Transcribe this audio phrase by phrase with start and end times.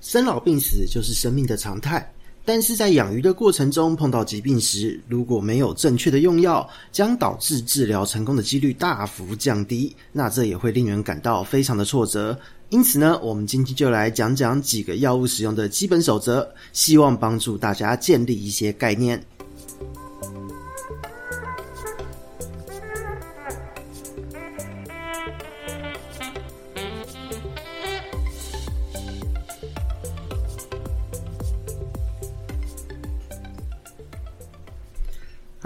[0.00, 2.12] 生老病死就是生命的常态。
[2.42, 12.36] 但是在养鱼的过程中碰到疾病时，如果没有正确的用药，将导致治疗成功的几率大幅降低，那这也会令人感到非常的挫折。
[12.70, 19.22] 因此呢，我们今天就来讲讲几个药物使用的基本守则，希望帮助大家建立一些概念。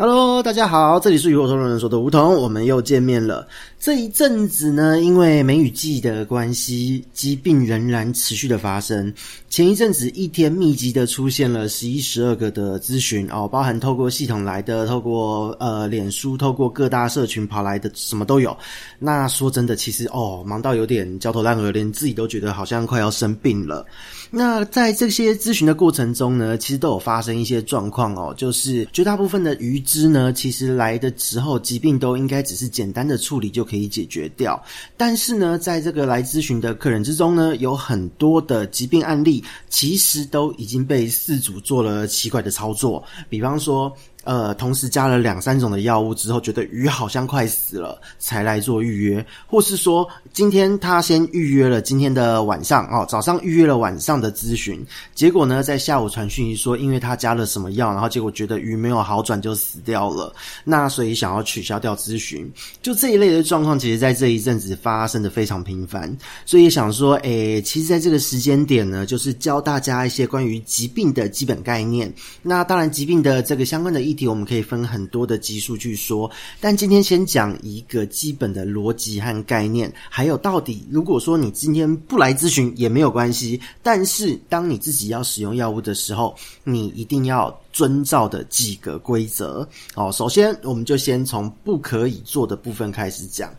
[0.06, 3.48] Hello，大家好，这里是与我同人说的梧桐，我们又见面了。
[3.80, 9.10] 这一阵子呢，因为梅雨季的关系，疾病仍然持续的发生。
[9.48, 18.55] 前一阵子一天密集的出现了十一、十二个的咨询哦，包含透过系统来的，透过呃脸书，透过各大社群跑来的，什么都有。
[18.98, 23.86] 那说真的，其实哦，忙到有点焦头烂额，连自己都觉得好像快要生病了。
[24.34, 33.84] 那在这些咨询的过程中呢，其实都有发生一些状况哦，就是绝大部分的鱼只呢，其实来的时候疾病都应该只是简单的处理就可以。
[33.94, 34.60] 解决掉，
[34.96, 43.94] 但是呢，在这个来咨询的客人之中呢，有很多的疾病案例，其实都已经被饲主做了奇怪的操作，比方说。
[44.25, 62.50] 呃，同时加了两三种的药物之后，觉得鱼好像快死了，才来做预约，或是说今天他先预约了今天的晚上哦，早上预约了晚上的咨询，结果呢，在下午传讯息说，因为他加了什么药，然后结果觉得鱼没有好转就死掉了，那所以想要取消掉咨询，
[62.81, 66.16] 就这一类的状况，其实在这一阵子发生的非常频繁，
[66.47, 89.68] 所以想说，诶，其实在这个时间点呢，就是教大家一些关于疾病的基本概念，那当然疾病的这个相关的议我们可以分很多的集数去说，但今天先讲一个基本的逻辑和概念，还有到底如果说你今天不来咨询也没有关系，但是当你自己要使用药物的时候，你一定要遵照的几个规则。
[89.94, 93.53] 哦，首先我们就先从不可以做的部分开始讲。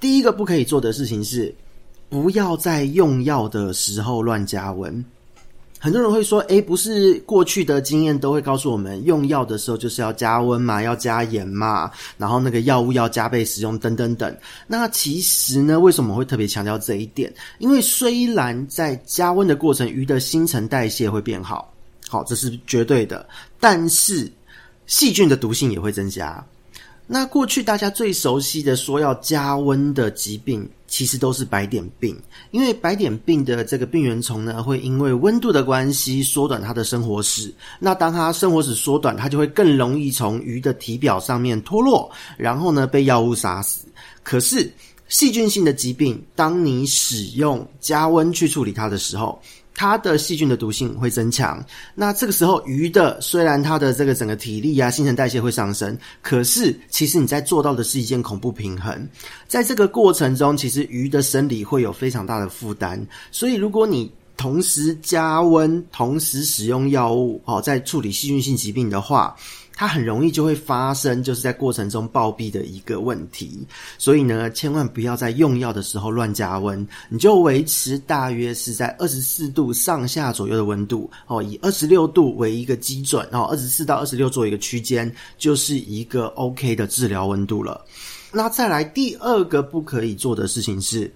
[0.00, 1.54] 第一个不可以做的事情是，
[2.08, 5.04] 不要在用药的时候乱加温。
[5.84, 14.34] 很多人会说：“诶，不是过去的经验都会告诉我们，用药的时候就是要加温嘛，要加盐嘛，然后那个药物要加倍使用，等等等。
[14.66, 17.30] 那其实呢，为什么会特别强调这一点？
[17.58, 21.70] 因为虽然在加温的过程，鱼的新陈代谢会变好，
[22.08, 23.28] 好，这是绝对的，
[23.60, 24.32] 但是
[24.86, 26.42] 细菌的毒性也会增加。”
[27.06, 32.18] 那过去大家最熟悉的说要加温的疾病，其实都是白点病，
[32.50, 37.52] 因为白点病的这个病原虫呢，会因为温度的关系缩短它的生活史。
[37.78, 43.84] 那当它生活史缩短，它就会更容易从鱼的体表上面脱落，然后呢被药物杀死。
[44.22, 44.72] 可是
[45.08, 49.38] 细菌性的疾病，当你使用加温去处理它的时候，
[49.74, 51.62] 它的细菌的毒性会增强，
[51.94, 59.06] 那这个时候鱼的虽然它的这个整个体力啊、新陈代谢会上升，可是其实你在做到的是一件恐怖平衡，
[59.48, 69.34] 在这个过程中，其实鱼的生理会有非常大的负担，所以如果你同时加温、同时使用药物，哦，在处理细菌性疾病的话。
[69.76, 73.66] 它很容易就会发生，就是在过程中暴毙的一个问题。
[73.98, 87.84] 所以呢，千万不要在用药的时候乱加温，你就维持大约是在二十四度上下左右的温度哦，以二十六度为一个基准哦，二十四到二十六做一个区间，就是一个 OK 的治疗温度了。
[88.30, 91.12] 那再来第二个不可以做的事情是，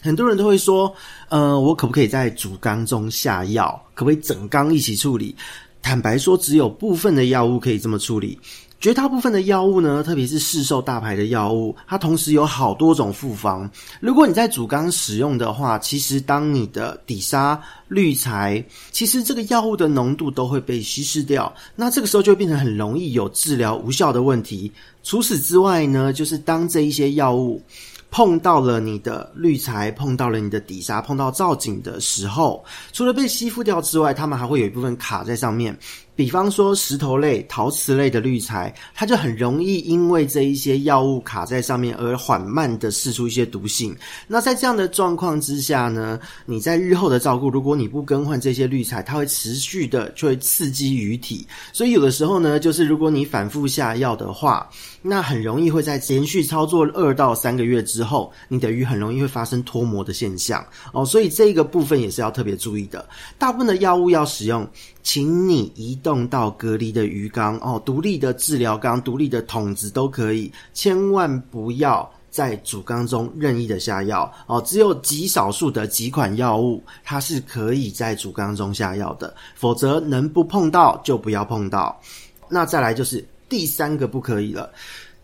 [0.00, 0.94] 很多人都会说，
[1.28, 3.80] 呃，我可不可以在主缸中下药？
[3.94, 5.34] 可不可以整缸一起处理？
[5.82, 8.38] 坦白说，只有部分的药物可以这么处理。
[8.80, 13.70] 绝大部分的药物呢，特别是市售大牌的药物，它同时有好多种复方。
[14.00, 21.54] 如果你在主缸使用的话，其实当你的底沙、滤材，其实这个药物的浓度都会被稀释掉。
[21.76, 24.72] 那这个时候就会变成很容易有治疗无效的问题。
[25.04, 27.62] 除此之外呢，就是当这一些药物，
[28.12, 32.62] 碰到了你的滤材，碰到了你的底沙，碰到造景的时候，
[32.92, 35.76] 除了被吸附掉之外，它们还会有一部分卡在上面。
[36.22, 43.92] 比方说石头类、陶瓷类的滤材，它就很容易因为这一些药物卡在上面而缓慢的释出一些毒性。
[44.28, 51.44] 那在这样的状况之下呢，你在日后的照顾，如果你不更换这些滤材，它会持续的就会刺激鱼体。
[51.72, 54.70] 所以有的时候呢，就是如果你反复下药的话，
[55.02, 61.04] 那很容易会在连续操作二到三个月之后，你的鱼很容易会发生脱膜的现象哦。
[61.04, 63.08] 所以这个部分也是要特别注意的。
[63.36, 64.64] 大部分的药物要使用。
[65.02, 82.00] 请你移动到隔离的鱼缸哦，独立的治疗缸、独立的桶子都可以，千万不要在主缸中任意的下药哦，只有极少数的几款药物，它是可以在主缸中下药的，否则能不碰到就不要碰到。
[82.48, 84.70] 那再来就是第三个不可以了。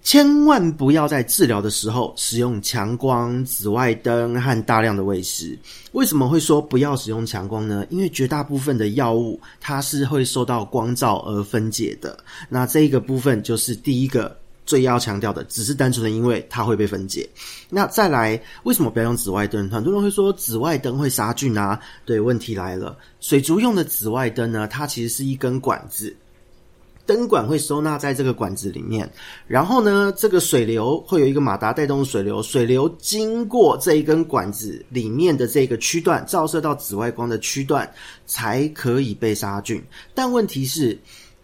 [0.03, 5.59] 千万不要在治疗的时候使用强光、紫外灯和大量的喂食。
[5.93, 7.85] 为什么会说不要使用强光呢？
[7.91, 12.17] 因为绝大部分的药物它是会受到光照而分解的。
[12.49, 14.35] 那这一个部分就是第一个
[14.65, 17.29] 最要强调的，只是单纯的因为它会被分解。
[17.69, 19.69] 那再来，为什么不要用紫外灯？
[19.69, 21.79] 很多人会说紫外灯会杀菌啊。
[22.07, 26.17] 对，问题来了，水族用的紫外灯呢，它其实是一根管子。
[27.09, 29.11] 灯管会收纳在这个管子里面，
[29.47, 37.91] 然后呢，这个水流会有一个马达带动水流，水流经过这一根管子里面的这个区段，照射到紫外光的区段，
[38.27, 39.83] 才可以被杀菌。
[40.13, 40.99] 但问题是，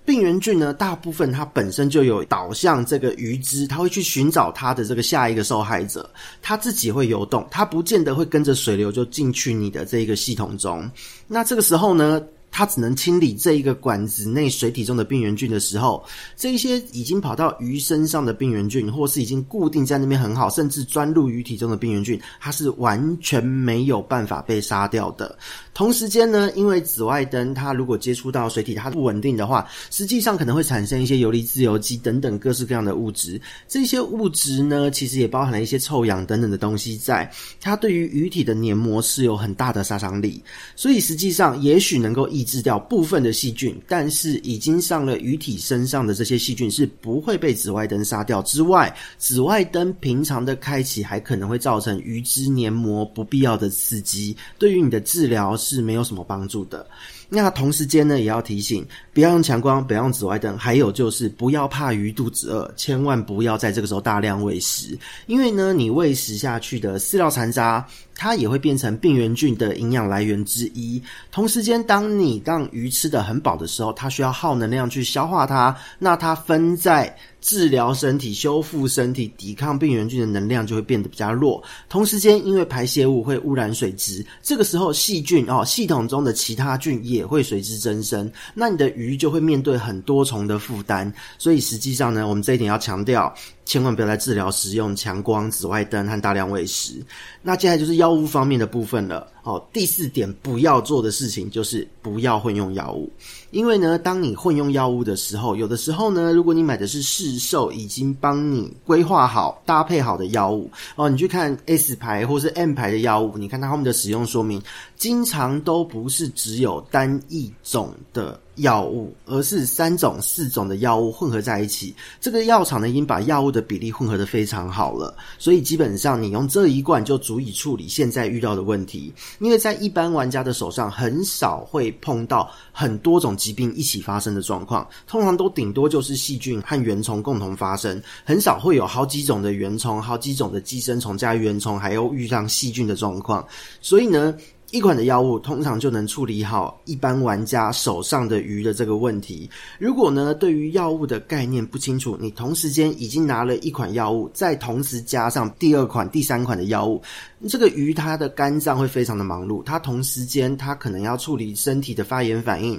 [0.04, 6.10] 病原菌呢，大部分它本身就有导向这个鱼只，它会去寻找它的这个下一个受害者，
[6.42, 10.90] 它自己会游动，它不见得会跟着水流就进去你的这个系统中。
[11.26, 12.20] 那这个时候呢，
[12.56, 16.04] 它只能清理这一个管子内水体中的病原菌的时候，
[16.36, 25.36] 这一些已经跑到鱼身上的病原菌，或是已经固定在那边很好，甚至钻入鱼体中的病原菌，它是完全没有办法被杀掉的。
[25.74, 33.40] 同时间呢，因为紫外灯它如果接触到水体，它不稳定的话，实际上可能会产生一些游离自由基等等各式各样的物质。
[33.66, 37.28] 这些物质呢，其实也包含了一些臭氧等等的东西在，
[37.60, 40.40] 它对于鱼体的黏膜是有很大的杀伤力。
[40.76, 48.40] 所以实际上，也许能够抑制掉部分的细菌，但是已经上了鱼体身上的这些细菌是不会被紫外灯杀掉。
[48.42, 56.86] 之外，紫外灯平常的开启还可能会造成鱼脂黏膜不必要的刺激，对于你的治疗是没有什么帮助的。
[57.28, 64.96] 那同时间呢，也要提醒，不要用强光，不要用紫外灯，还有就是不要怕鱼肚子饿，千万不要在这个时候大量喂食，
[65.26, 67.84] 因为呢，你喂食下去的饲料残渣，
[68.16, 71.02] 它也会变成病原菌的营养来源之一。
[71.30, 81.62] 同时间，当你让鱼吃得很饱的时候，它需要耗能量去消化它，那它分在治疗身体、修复身体、抵抗病原菌的能量就会变得比较弱。
[81.88, 91.12] 同时间，因为排泄物会污染水质，这个时候细菌哦，系统中的其他菌也会随之增生，那你的鱼就会面对很多重的负担。
[91.36, 93.34] 所以实际上呢，我们这一点要强调。
[93.64, 96.94] 千万不要在治疗时用强光、紫外灯和大量喂食。
[97.42, 99.33] 那接下来就是药物方面的部分了。
[99.44, 103.08] 哦，第四点不要做的事情就是不要混用药物。
[103.50, 114.60] 因为呢，当你混用药物的时候，有的时候呢，如果你买的是市售已经帮你规划好、搭配好的药物，哦，你去看 S 牌或是 M 牌的药物，你看它后面的使用说明，
[114.96, 118.40] 经常都不是只有单一种的。
[118.58, 121.92] 药物，而是三种、四种的药物混合在一起。
[122.20, 129.12] 这个药厂呢，已经把药物的比例混合的非常好了，所以基本上你用这一罐就足以处理现在遇到的问题。
[129.38, 143.46] 因为在一般玩家的手上，很少会碰到很多种疾病一起发生的状况，通常都顶多就是细菌和原虫共同发生，很少会有好几种的原虫、好几种的寄生虫加原虫，还有遇上细菌的状况。
[143.80, 144.34] 所以呢，
[144.74, 149.48] 一款的药物通常就能处理好一般玩家手上的鱼的这个问题。
[149.78, 157.00] 如果呢，对于药物的概念不清楚，你同时间已经拿了一款药物，再同时加上第二款、第三款的药物，
[157.48, 162.76] 这个鱼它的肝脏会非常的忙碌，它同时间它可能要处理身体的发炎反应，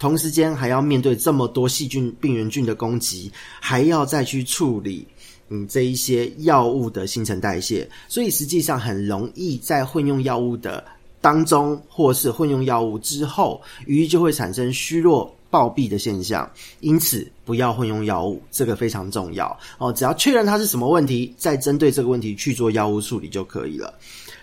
[0.00, 5.06] 同时间还要面对这么多细菌、病原菌的攻击，还要再去处理
[5.46, 10.82] 你这一些药物的新陈代谢，所以实际上很容易在混用药物的。
[11.26, 16.48] 当中或是混用药物之后，鱼就会产生虚弱、暴毙的现象。
[16.78, 19.92] 因此，不要混用药物，这个非常重要哦。
[19.92, 23.92] 只要确认它是什么问题，再针对这个问题去做药物处理就可以了。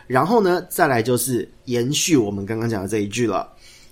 [0.07, 3.47] 然后呢，再来就是延续我们刚刚讲的这一句了：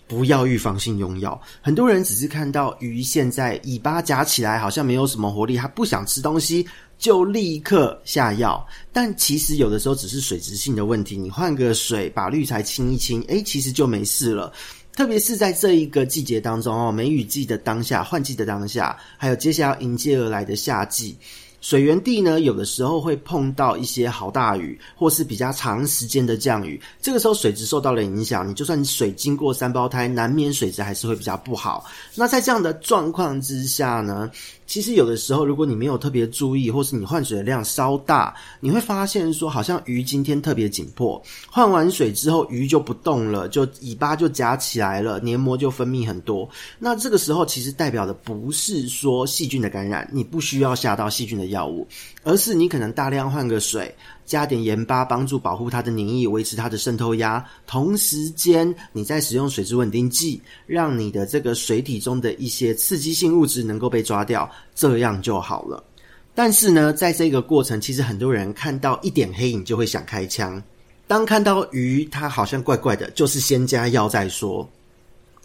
[0.05, 1.41] 不要预防性用药。
[1.61, 6.67] 很多人只是看到鱼现在尾巴夹起来，好像没有什么活力，它不想吃东西。
[7.01, 14.53] 就立刻下药，但其实有的时候只是水质性的问题，你换个水，把滤材清一清，诶，其实就没事了。
[14.95, 21.17] 特别是在这一个季节当中哦，梅雨季的当下，换季的当下，还有接下来要迎接而来的夏季。
[21.59, 26.81] 水源地呢，有的时候会碰到一些好大雨，或是比较长时间的降雨。
[27.01, 31.85] 这个时候水质受到了影响，你就算水经过三胞胎，难免水质还是会比较不好。
[32.15, 34.29] 那在这样的状况之下呢，
[34.71, 41.21] 其实有的时候，如果你没有特别注意，或是你换水的量稍大，你会发现说，好像鱼今天特别紧迫。
[41.49, 46.49] 换完水之后，鱼就不动了，就尾巴就夹起来了，黏膜就分泌很多。
[46.79, 51.85] 那这个时候其实代表的不是说细菌的感染，你不需要下到细菌的药物，
[52.23, 53.93] 而是你可能大量换个水，
[54.25, 57.43] 加点盐巴帮助保护它的粘液，维持它的渗透压。
[57.67, 65.83] 同时间，你在使用水质稳定剂，让你的这个水体中的一些刺激性物质能够被抓掉，这样就好了。
[66.33, 70.61] 但是呢，在这个过程，其实很多人看到一点黑影就会想开枪。
[71.07, 74.67] 当看到鱼它好像怪怪的，就是先加药再说。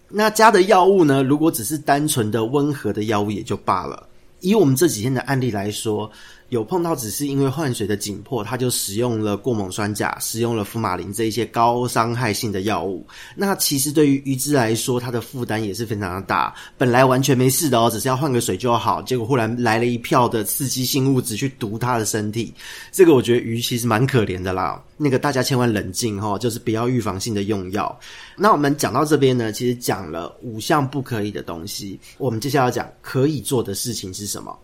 [0.08, 4.06] 那加的药物呢，如果只是单纯的温和的药物也就罢了。
[4.40, 6.08] 以我们这几天的案例来说，
[6.48, 13.04] 有碰到只是因为换水的紧迫，他就使用了过锰酸钾，使用了福马林这一些高伤害性的药物。
[13.34, 16.54] 那其实对于鱼只来说，它的负担也是非常的大。
[16.78, 22.54] 本来完全没事的哦，只是要换个水就好，结果忽然来了一票的刺激性物质去毒它的身体。
[22.92, 24.80] 这个我觉得鱼其实蛮可怜的啦。
[24.96, 27.98] 那个大家千万冷静哦，就是不要预防性的用药。
[28.36, 34.56] 那我们讲到这边呢，其实讲了五项不可以的东西，我们接下来要讲可以做的事情是什么？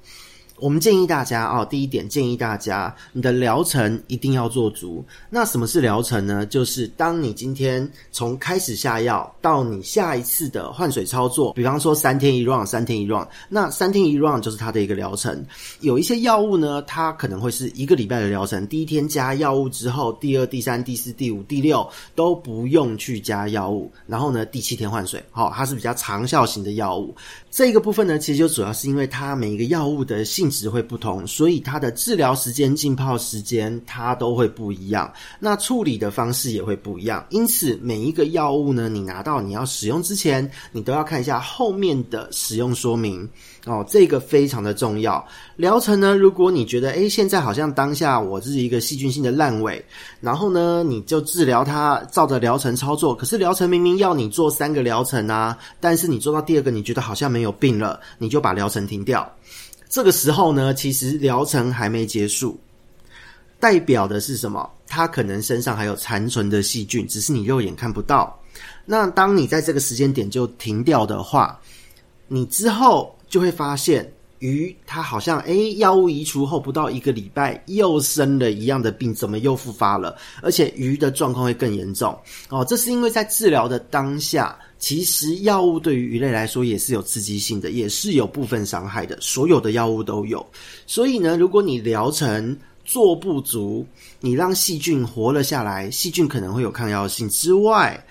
[0.62, 5.04] 我们建议大家哦，第一点建议大家，你的疗程一定要做足。
[5.28, 6.46] 那什么是疗程呢？
[6.46, 15.44] 就是当你今天从开始下药到你下一次的换水操作，比方说三天一 round，三天一 round，那三天一 round 就是它的一个疗程。
[15.80, 18.64] 有一些药物呢，它可能会是一个礼拜的疗程。
[18.68, 25.20] 第一天加药物之后，第二、第三、第四、第五、第六都不用去加药物，然后呢，第七天换水。
[25.32, 27.12] 好、哦，它是比较长效型的药物。
[27.50, 37.26] 这一个部分呢，其实就主要是因为它每一个药物的性质会不同，所以它的治疗时间、浸泡时间它都会不一样，那处理的方式也会不一样。
[37.30, 43.28] 因此，每一个药物呢，你拿到你要使用之前，你都要看一下后面的使用说明。
[43.64, 45.24] 哦，这个非常的重要。
[45.54, 49.84] 疗程呢，如果你觉得，诶，现在好像当下我是一个细菌性的烂尾，
[50.20, 53.14] 然后呢，你就治疗它，照着疗程操作。
[53.14, 59.30] 可是疗程明明要你做三个疗程啊，但是你做到第二个，你觉得好像没有病了，你就把疗程停掉。
[59.92, 62.58] 这个时候呢，其实疗程还没结束，
[63.60, 64.66] 代表的是什么？
[64.86, 68.40] 它可能身上还有残存的细菌，只是你肉眼看不到。
[68.86, 71.60] 那当你在这个时间点就停掉的话，
[72.26, 73.14] 你之后。
[73.32, 80.14] 就会发现鱼它好像诶，药物移除后不到一个礼拜又生了一样的病，怎么又复发了？
[80.42, 82.14] 而且鱼的状况会更严重
[82.50, 82.62] 哦。
[82.62, 89.16] 这是因为在治疗的当下，其实药物对于鱼类来说也是有刺激性的，也是有部分伤害的。
[89.20, 90.44] 所有的药物都有，
[90.88, 93.86] 所以呢，如果你疗程做不足，
[94.18, 98.04] 你让细菌活了下来，细菌可能会有抗药性之外。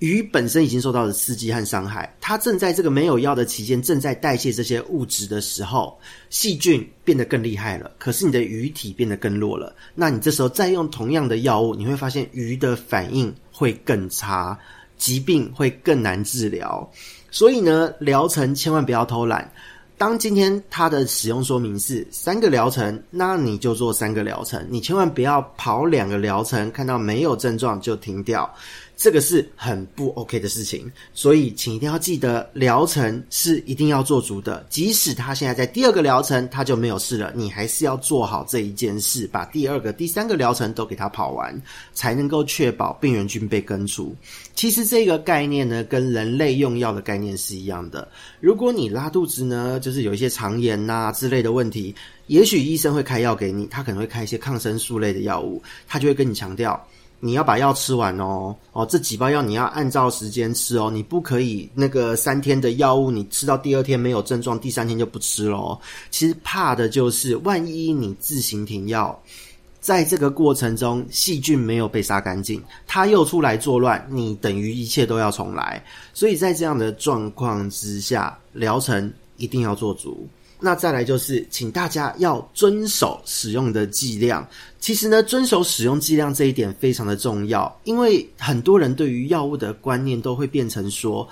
[0.00, 7.90] 鱼本身已经受到了刺激和伤害，它正在这个没有药的期间，正在代谢这些物质的时候，细菌变得更厉害了。
[7.98, 14.58] 可是你的鱼体变得更弱了，那你这时候再用同样的药物，你会发现鱼的反应会更差，
[15.02, 16.88] 疾病会更难治疗。
[17.32, 19.50] 所以呢，疗程千万不要偷懒。
[19.98, 28.48] 当今天它的使用说明是三个疗程，那你就做三个疗程，你千万不要跑两个疗程，看到没有症状就停掉。
[29.02, 34.64] 这个是很不 OK 的事情，所以请一定要记得，疗程是一定要做足的。
[34.70, 41.60] 即使他现在在第二个疗程，他就没有事了，你还是要做好这一件事，把第二个、第三个疗程都给他跑完，
[41.92, 44.14] 才能够确保病原菌被根除。
[44.54, 48.08] 其实这个概念呢，跟人类用药的概念是一样的。
[48.38, 51.92] 如果你拉肚子呢，就是有一些肠炎呐、之类的问题，
[52.28, 56.80] 也许医生会开药给你，他可能会开一些抗生素类的药物，他就会跟你强调。
[57.24, 65.80] 你要把药吃完哦，哦，这几包药你要按照时间吃哦，你不可以那个三天的药物，你吃到第二天没有症状，第三天就不吃咯。
[66.10, 69.16] 其实怕的就是万一你自行停药，
[69.80, 75.80] 在这个过程中细菌没有被杀干净，它又出来作乱，你等于一切都要重来。
[76.12, 80.26] 所以在这样的状况之下，疗程一定要做足。
[80.64, 84.46] 那再来就是，请大家要遵守使用的剂量。
[84.78, 91.28] 其实呢，遵守使用剂量这一点非常的重要，因为很多人对于药物的观念都会变成说，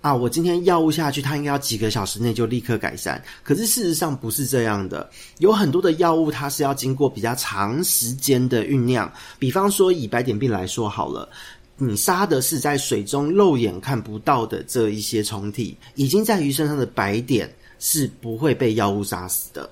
[0.00, 3.22] 啊，我今天药物下去，它应该要几个小时内就立刻改善。
[3.42, 5.10] 可是事实上不是这样的，
[5.40, 9.12] 有很多的药物它是要经过比较长时间的酝酿。
[9.38, 11.28] 比方说以白点病来说好了，
[11.76, 17.50] 你杀的是在水中肉眼看不到的这一些虫体，已经在鱼身上的白点。
[17.80, 19.68] 是不会被药物杀死的。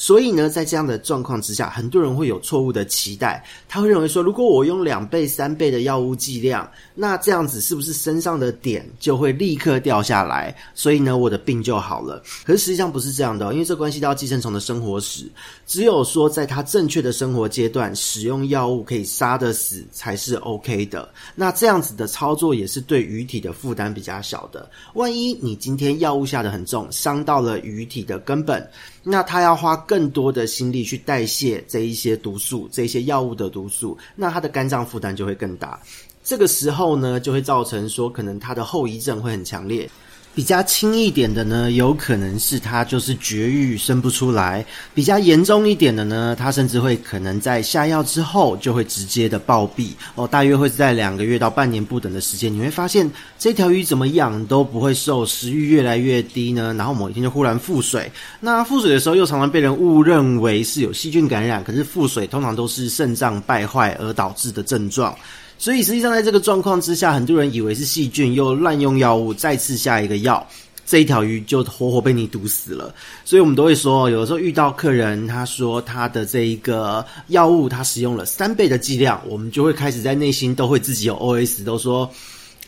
[0.00, 3.44] 所以呢，在这样的状况之下，很多人会有错误的期待。
[3.68, 10.56] 他会认为说，如果我用两倍、三倍的药物剂量，那这样子是不是身上的点就会立刻掉下来？
[10.74, 12.22] 所以呢，我的病就好了。
[12.46, 15.30] 可是实际上不是这样的，因为这关系到寄生虫的生活史。
[15.66, 21.06] 只有说，在它正确的生活阶段，使用药物可以杀得死才是 OK 的。
[21.34, 24.66] 那这样子的操作也是对鱼体的负担比较小的。
[24.94, 28.66] 万一你今天药物下得很重，伤到了鱼体的根本，
[29.02, 35.80] 那他要花更多的心力去代谢这一些毒素，这一些药物的毒素，那他的肝脏负担就会更大。
[36.22, 39.88] 这个时候呢，就会造成说，可能他的后遗症会很强烈。
[40.32, 58.10] 比较轻一点的呢，有可能是他就是绝育生不出来；比较严重一点的呢，他甚至会可能在下药之后就会直接的暴毙哦，大约会在两个月到半年不等的时间，你会发现这条鱼怎么养都不会瘦，食欲越来越低呢，然后某一天就忽然腹水。
[58.38, 65.14] 那腹水的时候又常常被人误认为是有细菌感染，可是腹水通常都是肾脏败坏而导致的症状。
[65.60, 70.44] 所以实际上，在这个状况之下，很多人以为是细菌，又滥用药物，再次下一个药，
[70.86, 72.94] 这一条鱼就活活被你毒死了。
[73.26, 82.10] 所以我们都会说，有的时候遇到客人，他说他的这一个药物，他使用了三倍的剂量，我们就会开始在内心都会自己有 OS，都说。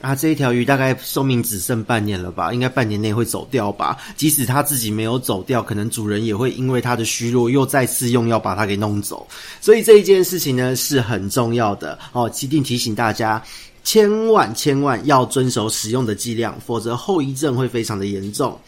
[0.02, 2.52] 啊，这一条鱼大概寿命只剩半年了吧？
[2.52, 3.96] 应该半年内会走掉吧？
[4.16, 9.26] 即使它自己没有走掉，可能主人也会因为它的虚弱，又再次用药把它给弄走。
[9.60, 13.40] 所以这一件事情呢，是很重要的哦，一定提醒大家，
[13.84, 18.58] 千万千万要遵守使用的剂量，否则后遗症会非常的严重。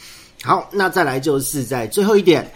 [0.43, 2.50] 好，那再来就是在最后一点。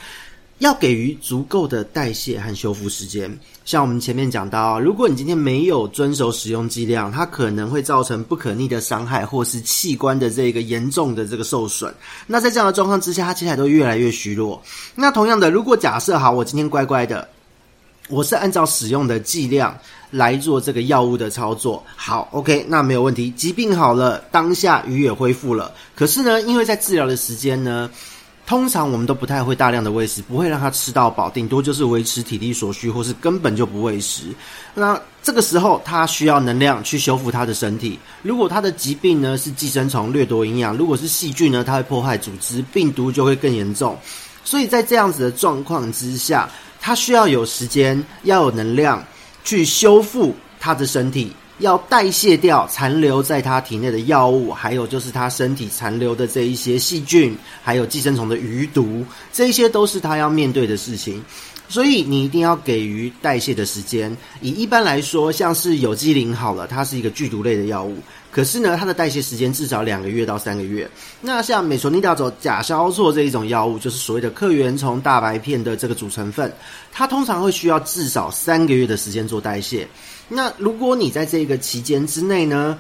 [0.59, 3.31] 要给予足够的代谢和修复时间。
[3.69, 11.95] 像我们前面讲到，如果你今天没有遵守使用剂量，它可能会造成不可逆的伤害，或是器官的这个严重的这个受损。
[12.27, 14.59] 那在这样的状况之下，它接下来都越来越虚弱。
[14.95, 17.29] 那同样的，如果假设好，我今天乖乖的，
[18.09, 19.77] 我是按照使用的剂量
[20.11, 23.31] 来做这个药物的操作，好，OK，那没有问题。
[23.33, 25.71] 疾病好了，当下鱼也恢复了。
[25.95, 27.91] 可是呢，因为在治疗的时间呢，
[28.49, 34.35] 通常我们都不太会大量的喂食，不会让它吃到饱，顶多就是维持体力所需，或是根本就不喂食。
[34.73, 37.99] 那这个时候，它需要能量去修复它的身体。
[38.23, 43.95] 如果它的疾病呢是寄生虫掠夺营养，如果是细菌呢，它会破坏组织，病毒就会更严重。
[44.43, 46.49] 所以在这样子的状况之下，
[46.81, 49.05] 它需要有时间，要有能量
[49.45, 51.31] 去修复它的身体。
[51.59, 61.23] 要代谢掉残留在他体内的药物，还有就是他身体残留的这一些细菌，还有寄生虫的余毒，这些都是他要面对的事情。
[61.71, 64.17] 所以你一定要给予代谢的时间。
[64.41, 67.99] 以一般来说，像是有机磷好了，它是一个剧毒类的药物，
[68.31, 70.89] 可是呢，它的代谢时间至少两个月到三个月。
[71.21, 76.51] 那像美索尼达唑、甲硝唑这一种药物，就是所谓的克原虫大白片的这个主成分，
[76.91, 79.87] 它通常会需要至少三个月的时间做代谢。
[80.29, 82.79] 那如果你在这个期间之内呢，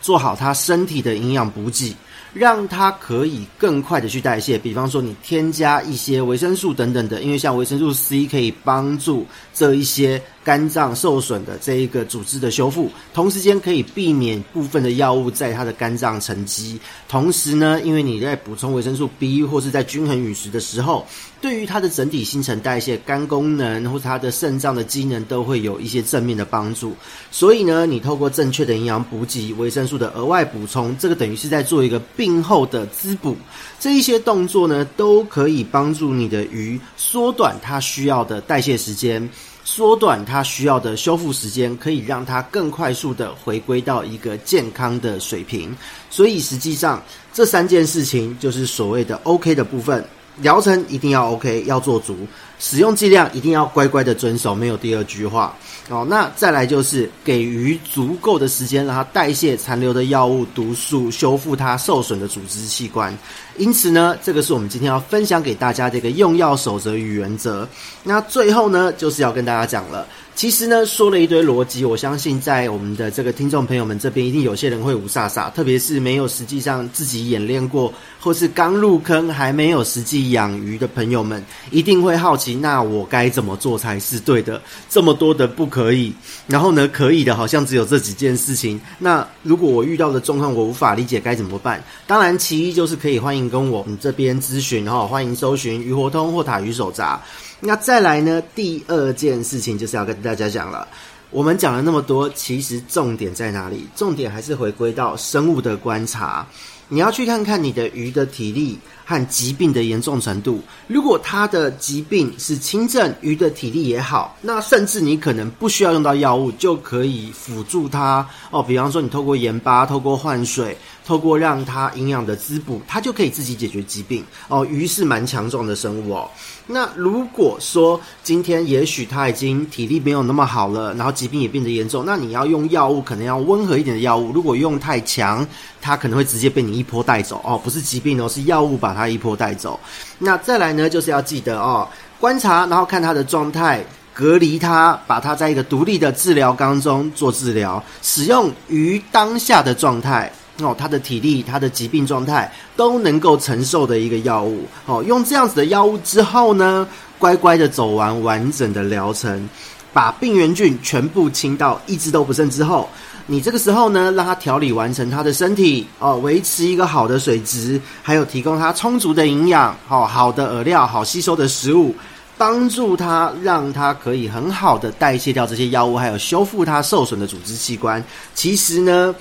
[0.00, 1.94] 做好他身体的营养补给，
[2.32, 4.56] 让他可以更快的去代谢。
[4.56, 10.22] 比方说，你添加一些维生素等等的，因为像维生素 C 可以帮助这一些。
[10.42, 16.80] 肝脏受损的这一个组织的修复，同时间可以避免部分的药物在它的肝脏沉积。
[17.08, 21.06] 同时呢，因为你在补充维生素 B 或是在均衡饮食的时候，
[21.42, 26.94] 对于它的整体新陈代谢、肝功能或是它的肾脏的机能都会有一些正面的帮助。
[27.30, 33.36] 所以呢，你透过正确的营养补给、维生素的额外补充，这个等于是在做一个病后的滋补。
[33.78, 39.28] 这一些动作呢，都可以帮助你的鱼缩短它需要的代谢时间。
[39.72, 45.72] 缩短它需要的修复时间，可以让它更快速的回归到一个健康的水平。
[46.10, 47.00] 所以实际上
[47.32, 50.04] 这三件事情就是所谓的 OK 的部分，
[50.38, 52.26] 疗程一定要 OK，要做足。
[52.60, 55.56] 使用剂量一定要乖乖的遵守，没有第二句话
[55.88, 56.06] 哦。
[56.08, 63.16] 那再来就是给予足够的时间，让它代谢残留的药物毒素，修复它受损的组织器官。
[63.56, 67.66] 因此呢，这个是我们今天要分享给大家的一个用药守则与原则。
[68.04, 70.06] 那最后呢，就是要跟大家讲了。
[70.36, 84.60] 其实呢，说了一堆逻辑，我相信在我们的这个听众朋友们这边，一定有些人会无煞煞，特别是没有实际上自己演练过，或是刚入坑还没有实际养鱼的朋友们，一定会好奇，那我该怎么做才是对的？
[84.88, 86.12] 这么多的不可以，
[86.46, 88.80] 然后呢，可以的好像只有这几件事情。
[88.98, 91.82] 那如果我遇到的状况我无法理解，该怎么办？
[92.06, 97.20] 当然，其一就是可以欢迎跟我们这边咨询，然后欢迎搜寻鱼活通或塔鱼手札。
[97.60, 98.42] 那再来呢？
[98.54, 100.88] 第二件事情就是要跟大家讲了。
[101.30, 103.86] 我们讲了那么多，其实重点在哪里？
[103.94, 106.46] 重点还是回归到生物的观察。
[106.88, 108.76] 你要去看看你的鱼的体力
[109.10, 110.62] 和疾病的严重程度。
[110.86, 118.62] 如果它的疾病是轻症，鱼的体力也好，那甚至你可能不需要用到药物就可以辅助它哦。
[118.62, 120.78] 比方说，你透过盐巴，透过换水。
[121.02, 124.64] 透过让它营养的滋补，它就可以自己解决疾病哦。
[124.64, 126.30] 鱼是蛮强壮的生物哦。
[126.68, 134.30] 那如果说今天也许它已经体力没有那么好了，然后疾病也变得严重，那你要用药物，可能要温和一点的药物。
[134.30, 135.44] 如果用太强，
[135.80, 137.58] 它可能会直接被你一波带走哦。
[137.58, 139.80] 不是疾病哦，是药物把它他一波带走。
[140.18, 141.88] 那再来呢，就是要记得哦。
[142.20, 143.82] 观察，然后看他的状态，
[144.12, 155.02] 隔离他，把他在一个独立的治疗缸中做治疗，使用于当下的状态哦，他的体力、他的疾病状态都能够承受的一个药物哦。
[155.02, 156.86] 用这样子的药物之后呢，
[157.18, 159.48] 乖乖的走完完整的疗程，
[159.94, 162.86] 把病原菌全部清到一只都不剩之后。
[163.26, 171.94] 你这个时候呢，让他调理完成他的身体哦，维持一个好的水质，还有提供他充足的营养，好好的饵料，好吸收的食物，
[172.36, 178.02] 帮助他，让他可以很好的代谢掉这些药物，还有修复他受损的组织器官。
[178.34, 179.14] 其实呢，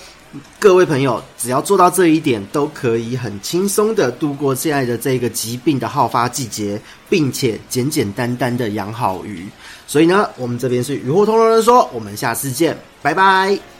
[0.59, 9.47] 各位朋友只要做到这一点，都可以很轻松的度过现在的这个疾病的好发季节，并且简简单单的养好鱼。
[9.87, 13.78] 所以呢，我们这边是鱼货通通人说，我们下次见，拜拜。